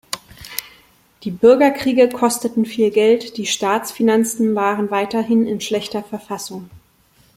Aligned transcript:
Die 1.21 1.29
Bürgerkriege 1.29 2.09
kosteten 2.09 2.65
viel 2.65 2.89
Geld, 2.89 3.37
die 3.37 3.45
Staatsfinanzen 3.45 4.55
waren 4.55 4.89
weiterhin 4.89 5.45
in 5.45 5.61
schlechter 5.61 6.01
Verfassung. 6.03 6.71